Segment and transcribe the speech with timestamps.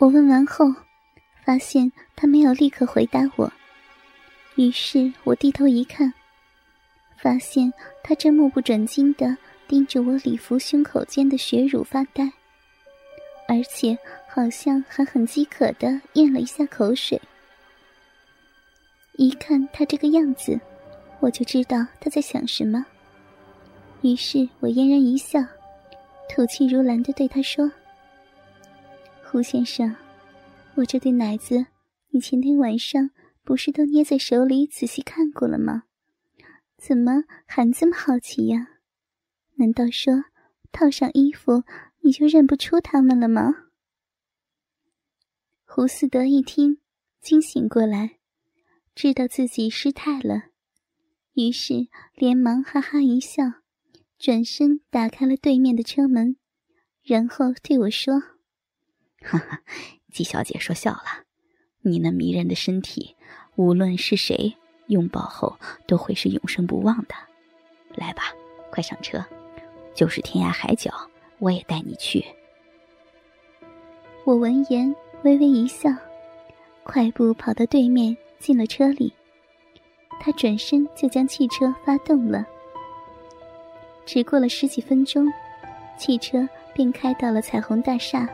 [0.00, 0.66] 我问完后，
[1.44, 3.52] 发现他没有立刻回答我，
[4.56, 6.12] 于是我低头一看，
[7.16, 7.72] 发现
[8.02, 9.36] 他正目不转睛的
[9.68, 12.24] 盯着我礼服胸口间的血乳发呆，
[13.48, 13.96] 而且
[14.28, 17.20] 好像还很饥渴的咽了一下口水。
[19.16, 20.60] 一看他这个样子，
[21.20, 22.84] 我就知道他在想什么。
[24.02, 25.38] 于是我嫣然一笑，
[26.28, 27.70] 吐气如兰的对他说
[29.34, 29.96] ：“胡先生，
[30.76, 31.66] 我这对奶子，
[32.10, 33.10] 你前天晚上
[33.42, 35.86] 不是都捏在手里仔细看过了吗？
[36.78, 38.78] 怎么还这么好奇呀？
[39.56, 40.26] 难道说
[40.70, 41.64] 套上衣服
[42.02, 43.52] 你就认不出他们了吗？”
[45.66, 46.78] 胡思德一听，
[47.20, 48.20] 惊醒过来。
[48.94, 50.44] 知道自己失态了，
[51.32, 53.42] 于是连忙哈哈一笑，
[54.16, 56.36] 转身打开了对面的车门，
[57.02, 58.22] 然后对我说
[59.24, 59.60] ：“哈 哈，
[60.12, 61.24] 季小姐说笑了，
[61.82, 63.16] 你那迷人的身体，
[63.56, 64.54] 无论是谁
[64.88, 67.14] 拥抱后都会是永生不忘的。
[67.94, 68.24] 来吧，
[68.70, 69.24] 快上车，
[69.94, 70.92] 就是天涯海角，
[71.38, 72.24] 我也带你去。”
[74.24, 75.90] 我闻言微微一笑，
[76.82, 78.16] 快步跑到对面。
[78.40, 79.10] 进了车里，
[80.20, 82.44] 他转身就将汽车发动了。
[84.04, 85.32] 只过了十几分钟，
[85.96, 88.28] 汽车便开到了彩虹大厦。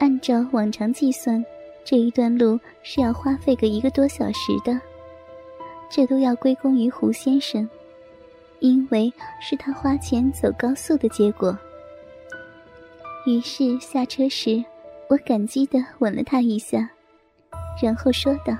[0.00, 1.44] 按照往常计算，
[1.84, 4.80] 这一段路是要花费个一个多小时的。
[5.90, 7.68] 这都要归功于胡先生，
[8.60, 11.56] 因为是他花钱走高速的结果。
[13.26, 14.64] 于是下车时，
[15.08, 16.88] 我感激的吻了他一下，
[17.82, 18.56] 然后说道。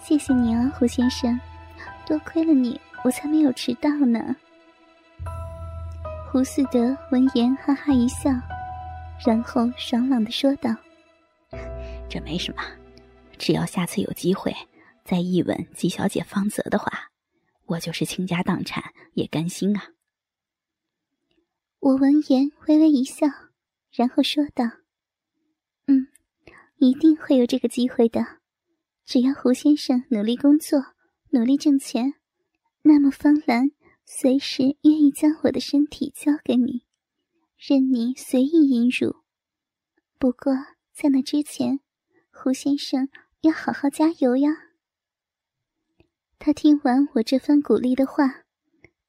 [0.00, 1.38] 谢谢你啊，胡先生，
[2.06, 4.34] 多亏了你，我才没有迟到呢。
[6.32, 8.30] 胡四德闻言哈哈一笑，
[9.24, 10.74] 然后爽朗的说道
[12.08, 12.62] ：“这没什么，
[13.38, 14.54] 只要下次有机会
[15.04, 17.10] 再一吻季小姐芳泽的话，
[17.66, 18.82] 我就是倾家荡产
[19.14, 19.90] 也甘心啊。”
[21.80, 23.26] 我闻言微微一笑，
[23.92, 24.64] 然后说道
[25.86, 26.08] ：“嗯，
[26.78, 28.24] 一定会有这个机会的。”
[29.06, 30.80] 只要胡先生努力工作，
[31.30, 32.14] 努力挣钱，
[32.82, 33.70] 那么方兰
[34.04, 36.82] 随时愿意将我的身体交给你，
[37.68, 39.16] 任你随意淫辱。
[40.20, 40.52] 不过
[40.92, 41.80] 在那之前，
[42.30, 43.08] 胡先生
[43.40, 44.50] 要好好加油呀。
[46.38, 48.44] 他听完我这番鼓励的话，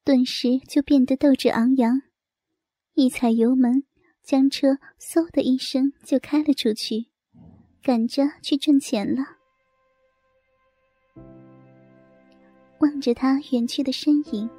[0.03, 2.01] 顿时就变得斗志昂扬，
[2.95, 3.83] 一踩油门，
[4.23, 7.11] 将车嗖的一声就开了出去，
[7.83, 9.21] 赶着去挣钱了。
[12.79, 14.49] 望着他远去的身影，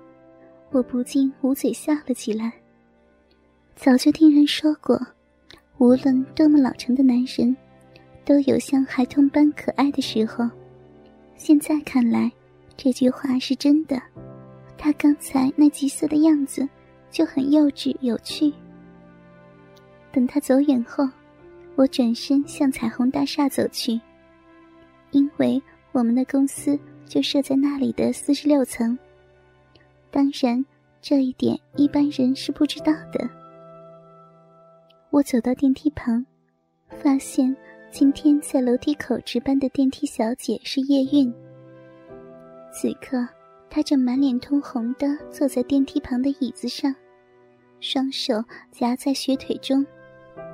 [0.70, 2.62] 我不禁捂嘴笑了起来。
[3.81, 5.00] 早就听人说过，
[5.78, 7.56] 无论多么老成的男人，
[8.25, 10.50] 都有像孩童般可爱的时候。
[11.37, 12.28] 现在看来，
[12.77, 14.03] 这句话是真的。
[14.77, 16.69] 他刚才那急色的样子，
[17.09, 18.53] 就很幼稚有趣。
[20.10, 21.09] 等他走远后，
[21.77, 24.00] 我转身向彩虹大厦走去，
[25.12, 25.62] 因为
[25.93, 26.77] 我们的公司。
[27.06, 28.99] 就设在那里的四十六层。
[30.10, 30.62] 当然，
[31.00, 33.38] 这一点一般人是不知道的。
[35.10, 36.24] 我走到电梯旁，
[37.02, 37.56] 发现
[37.91, 41.32] 今天在楼梯口值班的电梯小姐是叶韵。
[42.70, 43.26] 此刻，
[43.70, 46.94] 她正满脸通红的坐在电梯旁的椅子上，
[47.80, 48.34] 双手
[48.70, 49.84] 夹在雪腿中，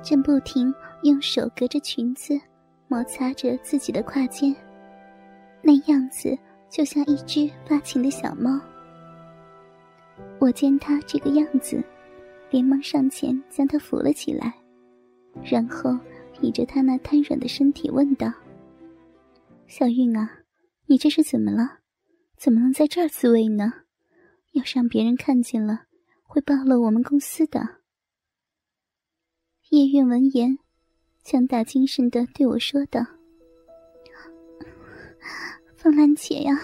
[0.01, 0.73] 正不停
[1.03, 2.39] 用手隔着裙子
[2.87, 4.55] 摩擦着自己的胯间。
[5.61, 6.35] 那样子
[6.69, 8.57] 就像一只发情的小猫。
[10.39, 11.83] 我见她这个样子，
[12.49, 14.53] 连忙上前将他扶了起来，
[15.43, 15.97] 然后
[16.41, 18.31] 倚着他那瘫软的身体问道
[19.67, 20.39] ：“小韵啊，
[20.85, 21.79] 你这是怎么了？
[22.37, 23.73] 怎么能在这儿自慰呢？
[24.51, 25.85] 要是让别人看见了，
[26.23, 27.81] 会暴露我们公司的。”
[29.71, 30.59] 叶韵闻言，
[31.23, 33.01] 强打精神的对我说道。
[35.75, 36.59] 凤兰姐呀，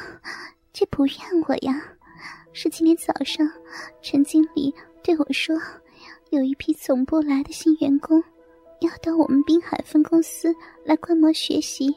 [0.72, 1.18] 这不怨
[1.48, 1.98] 我呀，
[2.54, 3.48] 是今天早上
[4.02, 5.56] 陈经理对我说，
[6.30, 8.24] 有一批总部来的新员工
[8.82, 10.54] 要到我们滨海分公司
[10.86, 11.96] 来观摩学习，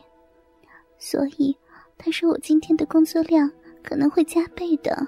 [0.98, 1.56] 所以
[1.98, 3.50] 他说我今天的工作量
[3.82, 5.06] 可能会加倍的，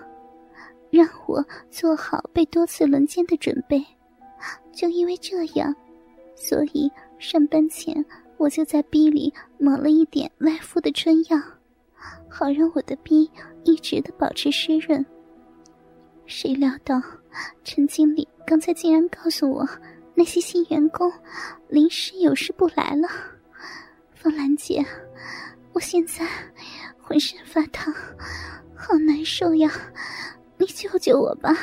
[0.90, 3.84] 让我做好被多次轮奸的准备。
[4.72, 5.74] 就因为这样，
[6.34, 8.04] 所以上班前
[8.36, 11.38] 我就在逼里抹了一点外敷的春药。
[12.28, 13.28] 好让我的逼
[13.64, 15.04] 一直的保持湿润。
[16.26, 17.00] 谁料到，
[17.64, 19.68] 陈经理刚才竟然告诉我，
[20.14, 21.10] 那些新员工
[21.68, 23.08] 临时有事不来了。
[24.14, 24.84] 方兰姐，
[25.72, 26.26] 我现在
[26.98, 27.92] 浑身发烫，
[28.74, 29.70] 好难受呀！
[30.58, 31.54] 你救救我吧。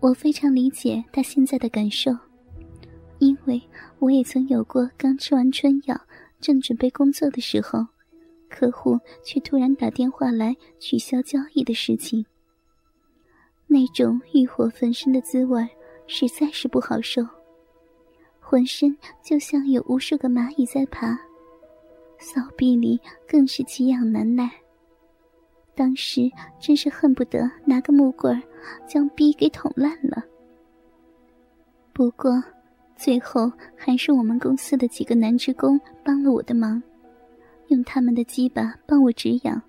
[0.00, 2.10] 我非常理解他现在的感受，
[3.18, 3.62] 因为
[3.98, 5.98] 我也曾有过刚吃完春药，
[6.40, 7.86] 正准备工作的时候，
[8.50, 12.26] 客户却突然打电话来取消交易的事情。
[13.76, 15.68] 那种欲火焚身的滋味
[16.06, 17.22] 实在是不好受，
[18.40, 21.08] 浑身就像有无数个蚂蚁在爬，
[22.18, 24.50] 骚逼里更是奇痒难耐。
[25.74, 26.22] 当时
[26.58, 28.42] 真是恨不得拿个木棍
[28.86, 30.24] 将逼给捅烂了。
[31.92, 32.42] 不过，
[32.96, 36.82] 最后还是我们公司的几个男职工帮了我的忙，
[37.66, 39.60] 用他们的鸡巴帮我止痒。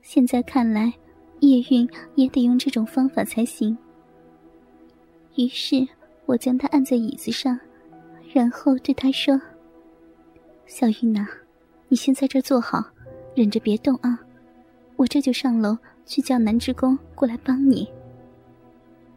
[0.00, 0.92] 现在看来，
[1.40, 3.76] 叶韵也得用这种方法才行。
[5.36, 5.86] 于是
[6.24, 7.58] 我将他按在椅子上，
[8.32, 9.40] 然后对他说
[10.66, 11.26] ：“小韵呐，
[11.88, 12.84] 你先在这坐好，
[13.34, 14.18] 忍着别动啊。”
[14.96, 17.86] 我这就上楼去叫男职工过来帮你。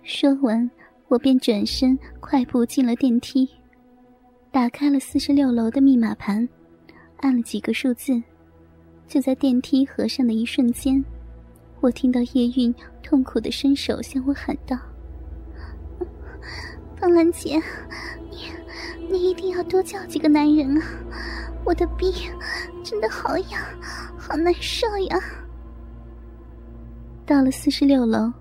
[0.04, 0.69] 说完，
[1.07, 3.48] 我便转身快步进了电梯，
[4.51, 6.48] 打开了四十六楼的密码盘，
[7.18, 8.21] 按了几个数字。
[9.07, 11.04] 就在电梯合上的一瞬间，
[11.81, 14.77] 我听到叶韵痛苦的伸手向我喊道
[16.99, 17.61] ：“方兰姐，
[18.29, 18.51] 你
[19.09, 20.83] 你一定要多叫几个男人啊！
[21.63, 22.11] 我的逼
[22.83, 23.61] 真的好痒，
[24.17, 25.17] 好难受呀！”
[27.25, 28.31] 到了四十六楼，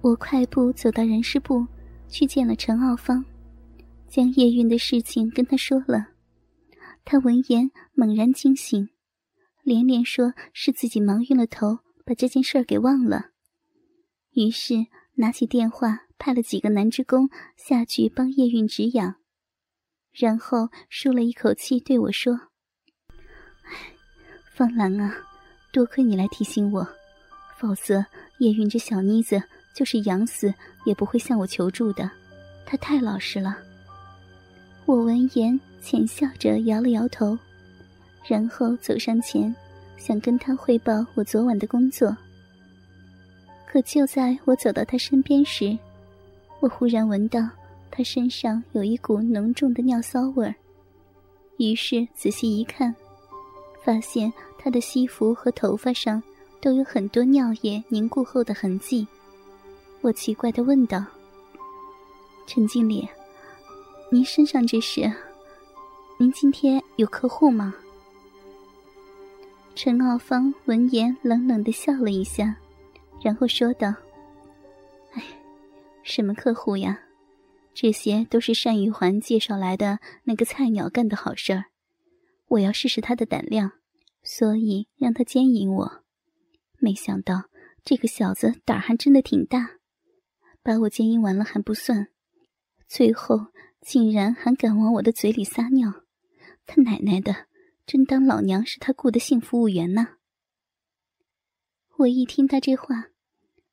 [0.00, 1.66] 我快步走到人事部，
[2.06, 3.24] 去见了陈傲芳，
[4.06, 6.08] 将叶韵的事情跟他说了。
[7.04, 8.88] 他闻言猛然惊醒，
[9.64, 11.78] 连连说是自己忙晕了头，
[12.08, 13.32] 把这件事儿给忘了。
[14.30, 19.16] 于是拿起电话，派了几个男职工下去帮叶韵止痒，
[20.10, 22.48] 然后舒了一口气对我说
[24.56, 25.14] ：“方兰啊，
[25.70, 26.88] 多亏你来提醒我。”
[27.60, 28.02] 否则，
[28.38, 29.42] 叶韵这小妮子
[29.74, 30.54] 就是养死
[30.86, 32.10] 也不会向我求助的。
[32.64, 33.58] 她太老实了。
[34.86, 37.38] 我闻言浅笑着摇了摇头，
[38.26, 39.54] 然后走上前，
[39.98, 42.16] 想跟他汇报我昨晚的工作。
[43.66, 45.76] 可就在我走到他身边时，
[46.60, 47.40] 我忽然闻到
[47.90, 50.54] 他身上有一股浓重的尿骚味儿。
[51.58, 52.94] 于是仔细一看，
[53.84, 56.22] 发现他的西服和头发上。
[56.60, 59.06] 都有很多尿液凝固后的痕迹，
[60.00, 61.04] 我奇怪的问道
[62.48, 63.08] ：“陈经理，
[64.10, 65.08] 您身上这是？
[66.18, 67.72] 您今天有客户吗？”
[69.80, 72.56] 陈傲芳闻言冷冷的笑了一下，
[73.22, 73.94] 然后说道
[75.14, 75.22] ：“哎，
[76.02, 76.98] 什么客户呀？
[77.74, 81.66] 这些都是单玉环介绍来的那个菜鸟干的好事儿，
[82.48, 83.70] 我要试试他的胆量，
[84.24, 86.02] 所以让他奸淫我。”
[86.82, 87.44] 没想到
[87.84, 89.76] 这个小子胆还真的挺大，
[90.60, 92.08] 把我奸淫完了还不算，
[92.88, 96.02] 最后竟然还敢往我的嘴里撒尿！
[96.66, 97.46] 他奶奶的，
[97.88, 100.18] 真当老娘是他雇的性服务员呢！
[101.96, 103.06] 我一听他这话，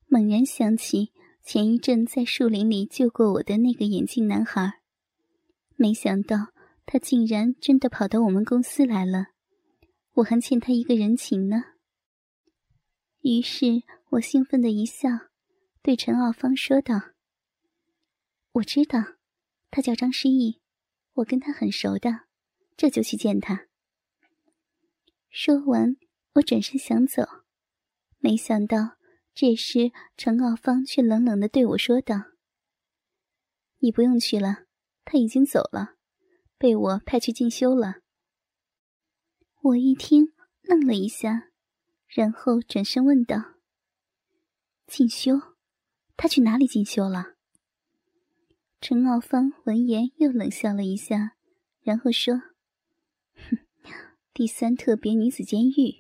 [0.08, 1.12] 猛然想起
[1.44, 4.80] 前一阵在树林里救过我的那个眼镜男孩，
[5.76, 6.54] 没想到
[6.86, 9.26] 他竟然真的跑到我们公司来了，
[10.14, 11.64] 我还欠他一个人情呢。
[13.20, 15.10] 于是我兴奋的一笑，
[15.82, 17.02] 对陈傲芳说道
[18.54, 19.18] ：“我知道，
[19.70, 20.62] 他叫张诗意，
[21.16, 22.22] 我跟他很熟的，
[22.78, 23.68] 这就去见他。”
[25.38, 25.98] 说完，
[26.36, 27.22] 我转身想走，
[28.20, 28.96] 没想到
[29.34, 32.16] 这时陈傲芳却冷冷的对我说道
[33.80, 34.64] ：“你不用去了，
[35.04, 35.96] 他已经走了，
[36.58, 37.96] 被我派去进修了。”
[39.62, 41.52] 我一听，愣了一下。
[42.08, 43.56] 然后转身问道
[44.88, 45.34] ：“进修？
[46.16, 47.34] 他去哪里进修了？”
[48.80, 51.36] 陈傲芳闻言又冷笑了一下，
[51.82, 52.36] 然后说
[53.36, 53.58] ：“哼，
[54.38, 55.96] 第三特别女子监狱。”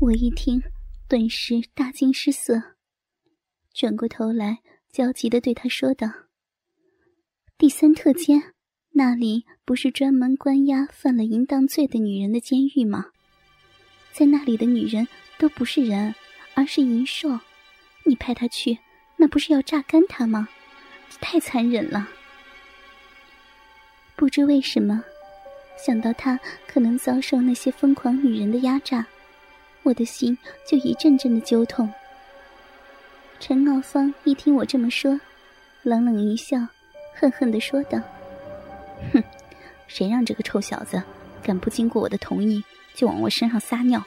[0.00, 0.62] 我一听，
[1.06, 2.62] 顿时大惊失色，
[3.74, 4.60] 转过头来
[4.90, 6.08] 焦急的对他说道
[7.58, 8.54] ：“第三特监，
[8.92, 13.08] 那里不是专门关押犯了淫荡罪的女人的监狱吗？”
[14.10, 15.06] 在那里的女人
[15.38, 16.14] 都不是人，
[16.54, 17.38] 而是淫兽。
[18.06, 18.78] 你派他去，
[19.18, 20.48] 那不是要榨干他吗？
[21.20, 22.08] 太残忍了。
[24.16, 25.04] 不知为什么，
[25.84, 29.04] 想到他可能遭受那些疯狂女人的压榨，
[29.82, 31.92] 我的心就一阵阵的揪痛。
[33.40, 35.20] 陈傲芳一听我这么说，
[35.82, 36.68] 冷冷一笑，
[37.14, 38.00] 恨恨的说道
[39.12, 39.24] ：“哼，
[39.88, 41.02] 谁让这个臭小子
[41.42, 42.62] 敢不经过我的同意
[42.94, 44.04] 就往我身上撒尿，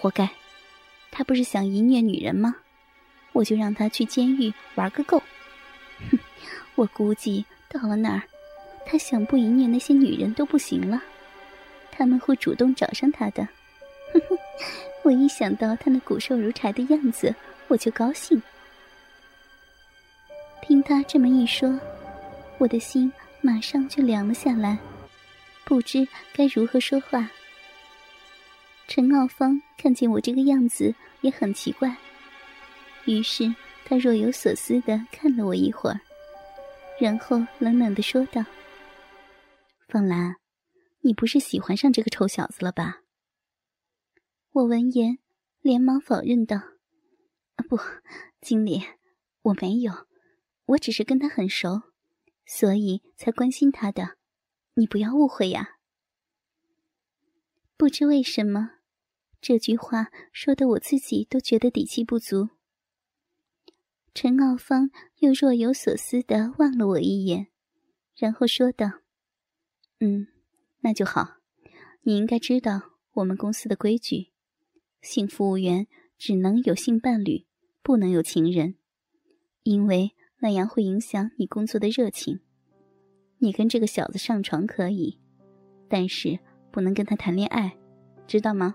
[0.00, 0.30] 活该！
[1.10, 2.56] 他不是想淫虐女人吗？
[3.32, 5.22] 我就让他去监狱玩个够。
[6.10, 6.18] 哼，
[6.76, 8.22] 我估计到了那儿，
[8.86, 11.02] 他想不淫虐那些女人都不行了，
[11.90, 13.42] 他们会主动找上他的。
[14.12, 14.38] 哼哼，
[15.02, 17.34] 我一想到他那骨瘦如柴的样子，
[17.68, 18.40] 我就高兴。”
[20.62, 21.78] 听他这么一说，
[22.58, 24.78] 我的心马上就凉了下来，
[25.64, 27.28] 不知该如何说话。
[28.86, 31.94] 陈傲芳看见我这个样子也很奇怪，
[33.06, 36.00] 于是他若有所思的看了我一会儿，
[36.98, 38.42] 然后冷冷的说道
[39.94, 40.38] ：“凤兰，
[41.02, 43.02] 你不是喜欢上这个臭小子了吧？”
[44.50, 45.20] 我闻言
[45.60, 46.60] 连忙否认道
[47.68, 47.78] ：“不，
[48.40, 48.82] 经理，
[49.42, 50.08] 我没有。”
[50.66, 51.82] 我只是跟他很熟，
[52.44, 54.16] 所以才关心他的，
[54.74, 55.76] 你不要误会呀。
[57.76, 58.72] 不知为什么，
[59.40, 62.48] 这句话说的我自己都觉得底气不足。
[64.12, 67.46] 陈傲芳又若有所思的望了我一眼，
[68.16, 69.02] 然后说道
[70.04, 70.26] ：“嗯，
[70.80, 71.36] 那就好。
[72.02, 72.82] 你应该知道
[73.14, 74.32] 我们公司的规矩，
[75.00, 75.86] 性服务员
[76.18, 77.46] 只能有性伴侣，
[77.82, 78.74] 不能有情人，
[79.62, 82.40] 因为。”那样会影响你工作的热情。
[83.38, 85.18] 你跟这个小子上床可以，
[85.88, 86.38] 但是
[86.70, 87.74] 不能跟他谈恋爱，
[88.26, 88.74] 知道吗？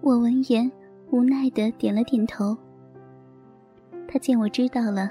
[0.00, 0.70] 我闻言
[1.10, 2.56] 无奈的点了点头。
[4.06, 5.10] 他见我知道了，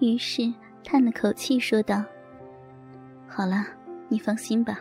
[0.00, 0.52] 于是
[0.82, 2.04] 叹了口气说道
[3.34, 3.64] ：“好了，
[4.08, 4.78] 你放心吧，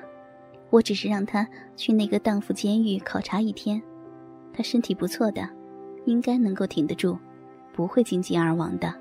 [0.69, 3.81] 我只是让他去那个荡妇监狱考察一天，
[4.51, 5.47] 他身体不错的，
[6.05, 7.17] 应该能够挺得住。”
[7.73, 8.93] 不会经饥而亡的，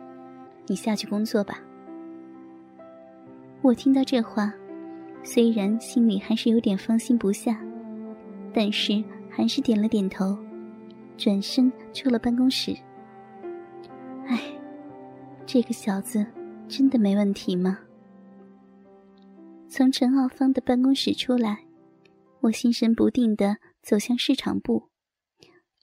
[0.69, 1.59] 你下去工作吧。
[3.62, 4.54] 我听到这话，
[5.25, 7.61] 虽然心里还是有点放心不下，
[8.54, 10.38] 但是还是点了点头，
[11.16, 12.73] 转身出了办公室。
[14.28, 14.40] 唉，
[15.45, 16.25] 这个小子
[16.69, 17.76] 真的没问题吗？
[19.72, 21.64] 从陈傲芳的办公室出来，
[22.40, 24.88] 我心神不定地走向市场部。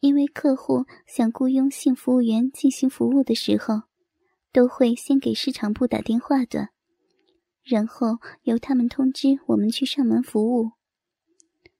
[0.01, 3.84] 因为客户想雇佣性服务员进行服务的时候，
[4.51, 6.70] 都会先给市场部打电话的，
[7.63, 10.72] 然后由他们通知我们去上门服务。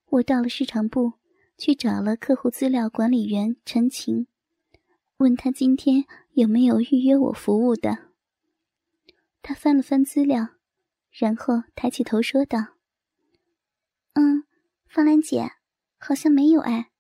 [0.06, 1.16] 我到了市场部，
[1.58, 4.28] 去找了客户资料管理员陈晴，
[5.18, 8.14] 问他今天有没有预约我服务的。
[9.42, 10.48] 他翻了翻资料，
[11.18, 12.60] 然后抬起头说道
[14.14, 14.44] ：“嗯，
[14.88, 15.50] 方兰姐，
[15.98, 16.92] 好像没有哎。”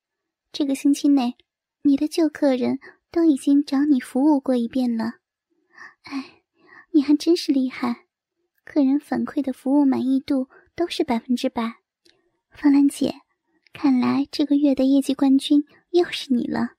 [0.51, 1.35] 这个星期内，
[1.83, 2.79] 你的旧客人
[3.11, 5.17] 都已经找你服务过一遍了。
[6.01, 6.41] 哎，
[6.93, 8.07] 你还真是厉害，
[8.65, 11.75] 客人反馈的服务满意度都是百分之百。
[12.49, 13.21] 方兰姐，
[13.71, 16.71] 看来这个月的业绩冠军又是你了。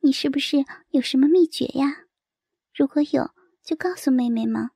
[0.00, 2.06] 你是不是有什么秘诀呀？
[2.74, 4.70] 如果有，就告诉妹妹嘛，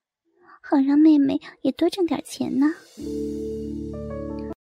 [0.62, 2.73] 好让妹妹也多挣点钱呢。